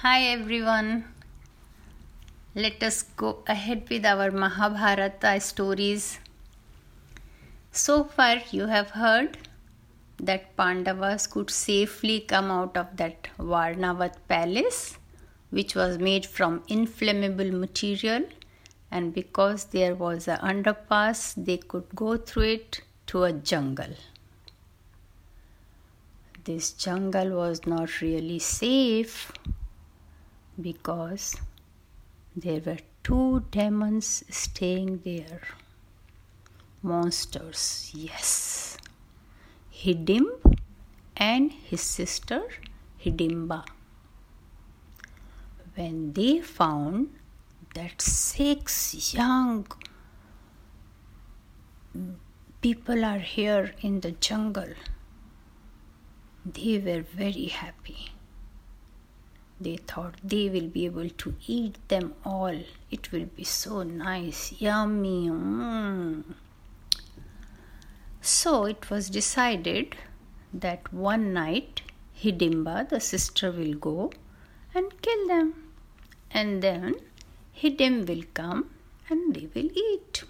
[0.00, 1.06] Hi everyone.
[2.54, 6.20] Let us go ahead with our Mahabharata stories.
[7.72, 9.38] So far, you have heard
[10.18, 14.98] that Pandavas could safely come out of that Varnavat palace,
[15.50, 18.22] which was made from inflammable material,
[18.92, 23.96] and because there was an underpass, they could go through it to a jungle
[26.44, 29.30] this jungle was not really safe
[30.60, 31.36] because
[32.34, 35.42] there were two demons staying there.
[36.82, 38.76] Monsters, yes.
[39.72, 40.56] Hidimb
[41.16, 42.42] and his sister
[43.04, 43.64] Hidimba.
[45.74, 47.14] When they found
[47.74, 49.66] that six young
[52.60, 54.74] people are here in the jungle,
[56.44, 58.12] they were very happy.
[59.60, 62.60] They thought they will be able to eat them all.
[62.90, 65.28] It will be so nice, yummy.
[65.28, 66.22] Mm.
[68.20, 69.96] So it was decided
[70.52, 71.82] that one night
[72.22, 74.12] Hidimba, the sister, will go
[74.74, 75.54] and kill them.
[76.30, 76.96] And then
[77.56, 78.70] Hidim will come
[79.08, 80.24] and they will eat.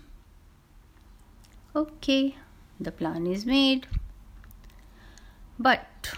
[1.74, 2.36] Okay,
[2.80, 3.86] the plan is made.
[5.58, 6.14] But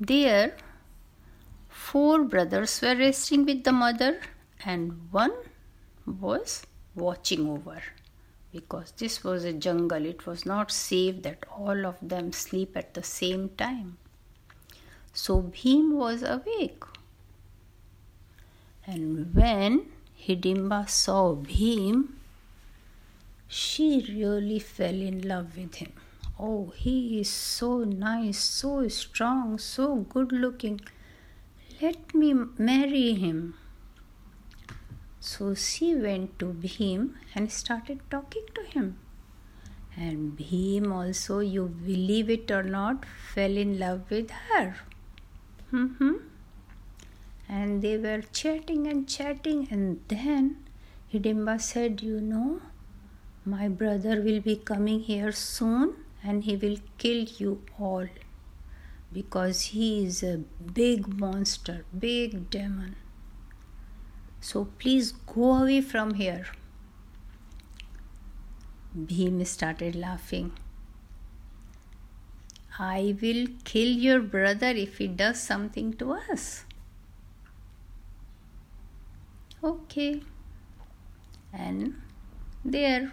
[0.00, 0.56] there,
[1.86, 4.20] four brothers were resting with the mother,
[4.64, 5.34] and one
[6.20, 7.80] was watching over
[8.52, 10.04] because this was a jungle.
[10.04, 13.98] It was not safe that all of them sleep at the same time.
[15.12, 16.82] So Bhim was awake.
[18.86, 19.86] And when
[20.26, 22.08] Hidimba saw Bhim,
[23.46, 25.92] she really fell in love with him.
[26.38, 30.80] Oh, he is so nice, so strong, so good looking.
[31.80, 33.54] Let me marry him.
[35.20, 38.98] So she went to Bhim and started talking to him.
[39.96, 44.76] And Bhim also, you believe it or not, fell in love with her.
[45.72, 46.14] Mm-hmm.
[47.48, 50.64] And they were chatting and chatting, and then
[51.12, 52.60] Hidimba said, You know,
[53.44, 58.08] my brother will be coming here soon and he will kill you all
[59.16, 60.36] because he is a
[60.78, 62.96] big monster, big demon.
[64.40, 66.44] So please go away from here.
[69.12, 70.52] Bhim started laughing.
[72.78, 76.64] I will kill your brother if he does something to us.
[79.64, 80.22] Okay.
[81.54, 82.02] And
[82.62, 83.12] there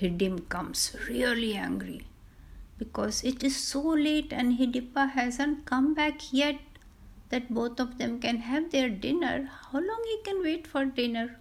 [0.00, 2.06] Hidim comes really angry
[2.78, 6.58] because it is so late and Hidimba hasn't come back yet
[7.30, 9.50] that both of them can have their dinner.
[9.72, 11.40] How long he can wait for dinner?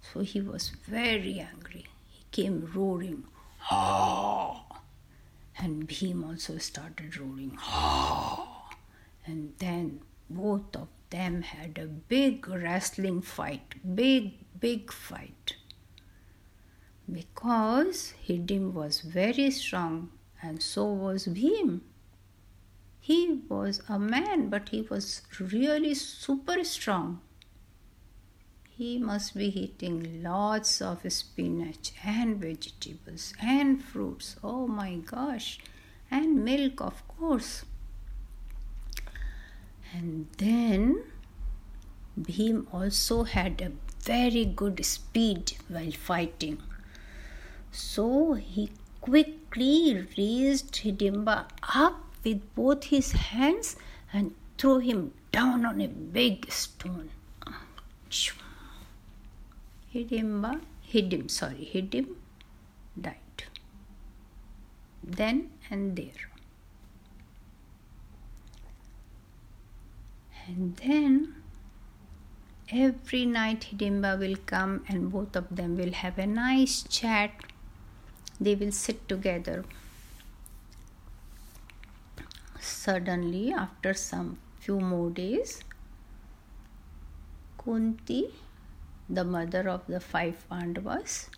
[0.00, 1.86] So he was very angry.
[2.08, 3.24] He came roaring,
[3.70, 4.64] ah!
[5.58, 8.70] And Bhim also started roaring, ah!
[9.26, 15.56] And then both of them had a big wrestling fight, big, big fight
[17.10, 20.10] because Hidim was very strong
[20.44, 21.80] and so was Bhim.
[23.00, 27.20] He was a man, but he was really super strong.
[28.68, 34.36] He must be eating lots of spinach and vegetables and fruits.
[34.42, 35.60] Oh my gosh!
[36.10, 37.64] And milk, of course.
[39.92, 41.04] And then
[42.20, 43.72] Bhim also had a
[44.02, 46.58] very good speed while fighting.
[47.70, 48.70] So he
[49.04, 53.76] quickly raised Hidimba up with both his hands
[54.10, 57.10] and threw him down on a big stone.
[59.92, 60.60] Hidimba,
[60.90, 62.14] Hidim, sorry, Hidim
[62.98, 63.44] died.
[65.02, 66.24] Then and there.
[70.46, 71.34] And then
[72.70, 77.32] every night Hidimba will come and both of them will have a nice chat
[78.40, 79.64] they will sit together.
[82.60, 85.62] Suddenly, after some few more days,
[87.58, 88.34] Kunti,
[89.08, 91.30] the mother of the five Pandavas,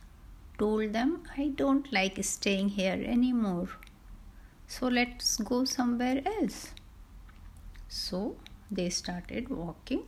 [0.59, 3.69] told them, I don't like staying here anymore.
[4.67, 6.73] So let's go somewhere else.
[7.89, 8.37] So
[8.71, 10.03] they started walking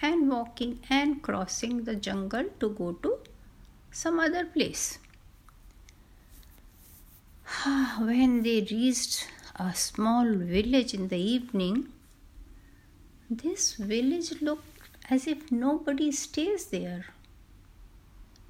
[0.00, 3.18] and walking and crossing the jungle to go to
[3.92, 4.98] some other place.
[7.64, 11.92] Ah, when they reached a small village in the evening,
[13.30, 17.04] this village looked as if nobody stays there.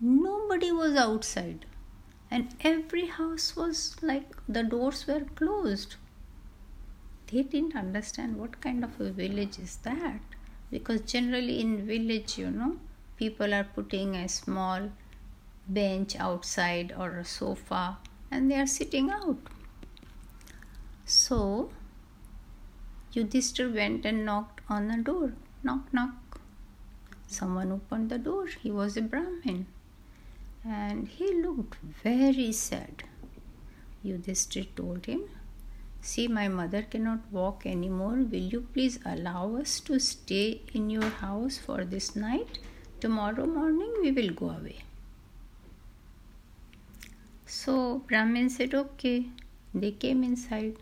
[0.01, 1.67] Nobody was outside,
[2.31, 5.97] and every house was like the doors were closed.
[7.27, 10.23] They didn't understand what kind of a village is that
[10.71, 12.79] because generally in village, you know,
[13.19, 14.89] people are putting a small
[15.69, 17.99] bench outside or a sofa
[18.33, 19.37] and they are sitting out.
[21.05, 21.71] So
[23.15, 25.35] Yudhishthir went and knocked on the door.
[25.63, 26.41] Knock, knock.
[27.27, 28.47] Someone opened the door.
[28.47, 29.67] He was a Brahmin.
[30.65, 33.05] And he looked very sad.
[34.05, 35.23] Yudhishthir told him,
[36.01, 38.17] See, my mother cannot walk anymore.
[38.31, 42.59] Will you please allow us to stay in your house for this night?
[43.01, 44.79] Tomorrow morning we will go away.
[47.59, 49.19] So Brahmin said, Okay.
[49.75, 50.79] They came inside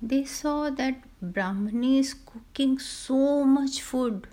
[0.00, 4.28] they saw that Brahmani is cooking so much food.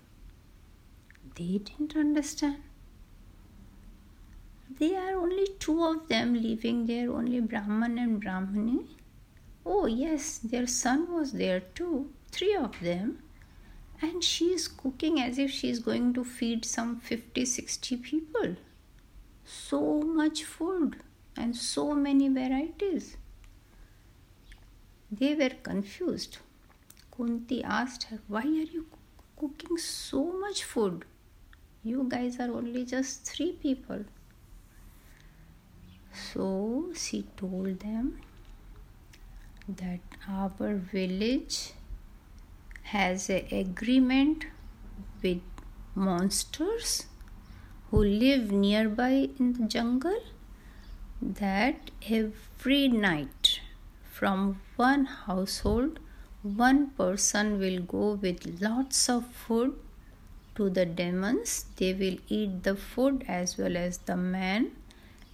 [1.36, 2.58] They didn't understand.
[4.70, 8.86] There are only two of them living there, only Brahman and Brahmani.
[9.66, 13.24] Oh, yes, their son was there too, three of them.
[14.02, 18.56] And she is cooking as if she is going to feed some 50 60 people.
[19.46, 20.98] So much food
[21.38, 23.18] and so many varieties.
[25.12, 26.38] They were confused.
[27.16, 28.88] Kunti asked her, Why are you
[29.38, 31.06] cooking so much food?
[31.84, 34.06] You guys are only just three people.
[36.12, 38.20] So she told them
[39.68, 41.74] that our village
[42.84, 44.46] has an agreement
[45.22, 45.42] with
[45.94, 47.06] monsters
[47.90, 50.22] who live nearby in the jungle
[51.22, 53.60] that every night
[54.12, 56.00] from one household,
[56.42, 59.76] one person will go with lots of food
[60.56, 61.66] to the demons.
[61.78, 64.72] They will eat the food as well as the man.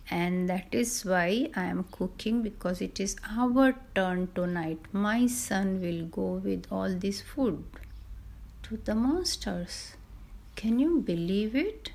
[0.10, 4.80] And that is why I am cooking because it is our turn tonight.
[4.92, 7.64] My son will go with all this food
[8.64, 9.96] to the monsters.
[10.56, 11.92] Can you believe it?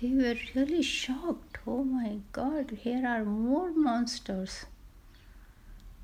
[0.00, 1.58] They were really shocked.
[1.66, 4.64] Oh my god, here are more monsters.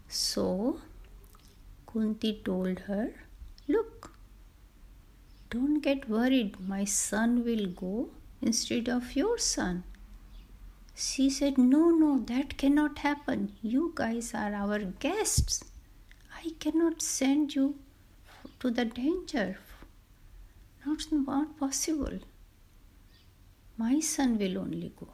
[0.09, 0.81] So
[1.87, 3.15] Kunti told her,
[3.67, 4.13] Look,
[5.49, 8.11] don't get worried, my son will go
[8.43, 9.85] instead of your son.
[10.95, 13.53] She said, No, no, that cannot happen.
[13.63, 15.65] You guys are our guests.
[16.35, 17.77] I cannot send you
[18.61, 19.59] to the danger.
[20.85, 22.19] Not, not possible.
[23.79, 25.09] My son will only go.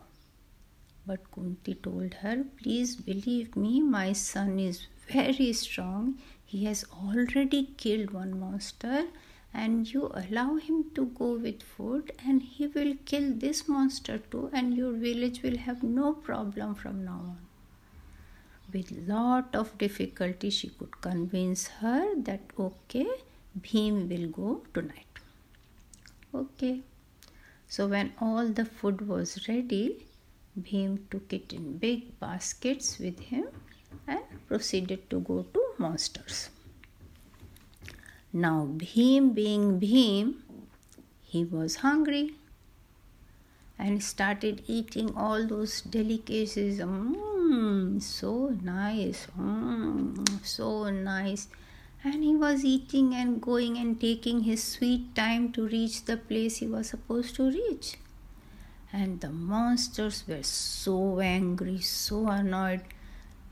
[1.04, 6.18] But Kunti told her, Please believe me, my son is very strong.
[6.44, 9.06] He has already killed one monster,
[9.52, 14.48] and you allow him to go with food, and he will kill this monster too,
[14.52, 17.38] and your village will have no problem from now on.
[18.72, 23.08] With lot of difficulty, she could convince her that okay,
[23.60, 25.18] Bhim will go tonight.
[26.32, 26.82] Okay.
[27.72, 30.04] So when all the food was ready,
[30.60, 33.46] Bhim took it in big baskets with him
[34.06, 36.50] and proceeded to go to monsters.
[38.30, 40.34] Now, Bhim being Bhim,
[41.22, 42.34] he was hungry
[43.78, 46.78] and started eating all those delicacies.
[46.78, 51.48] Mmm, so nice, mmm, so nice.
[52.04, 56.56] And he was eating and going and taking his sweet time to reach the place
[56.56, 57.96] he was supposed to reach.
[58.92, 62.82] And the monsters were so angry, so annoyed.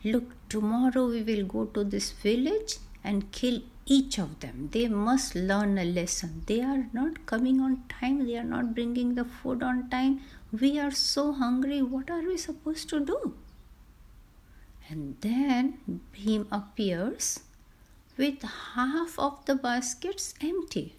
[0.02, 4.68] Look, tomorrow we will go to this village and kill each of them.
[4.72, 6.42] They must learn a lesson.
[6.46, 10.20] They are not coming on time, they are not bringing the food on time.
[10.52, 11.82] We are so hungry.
[11.82, 13.34] What are we supposed to do?
[14.88, 17.40] And then Bhim appears
[18.20, 18.42] with
[18.74, 20.94] half of the baskets empty.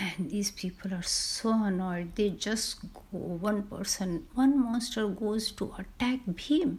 [0.00, 2.14] And these people are so annoyed.
[2.16, 6.76] They just go one person one monster goes to attack bhim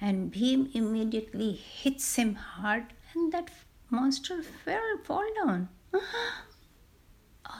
[0.00, 3.50] and bhim immediately hits him hard and that
[3.90, 5.68] monster fell fall down.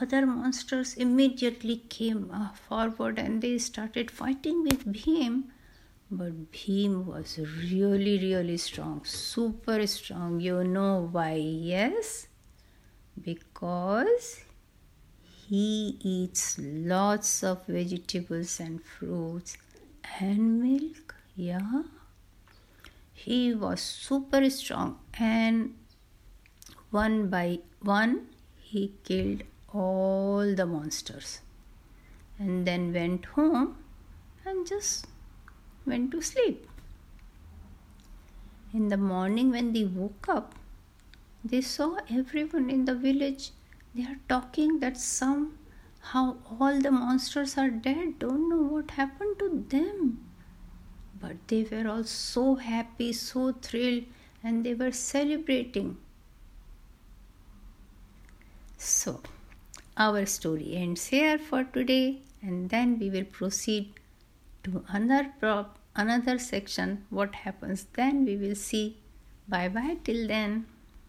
[0.01, 5.43] Other monsters immediately came uh, forward and they started fighting with bhim
[6.11, 10.39] but bhim was really really strong super strong.
[10.39, 11.33] You know why?
[11.33, 12.27] Yes.
[13.19, 14.43] Because
[15.47, 19.57] he eats lots of vegetables and fruits
[20.19, 21.15] and milk.
[21.35, 21.83] Yeah.
[23.13, 24.99] He was super strong.
[25.17, 25.75] And
[26.91, 28.27] one by one,
[28.59, 29.43] he killed
[29.73, 31.39] all the monsters.
[32.37, 33.77] And then went home
[34.45, 35.07] and just
[35.85, 36.67] went to sleep.
[38.73, 40.55] In the morning, when they woke up,
[41.43, 43.51] they saw everyone in the village.
[43.93, 48.19] They are talking that somehow all the monsters are dead.
[48.19, 50.25] Don't know what happened to them.
[51.21, 54.03] But they were all so happy, so thrilled,
[54.43, 55.97] and they were celebrating.
[58.77, 59.21] So,
[59.97, 63.93] our story ends here for today, and then we will proceed
[64.65, 67.05] to another prop, another section.
[67.09, 68.25] What happens then?
[68.25, 68.97] We will see.
[69.47, 70.65] Bye bye till then.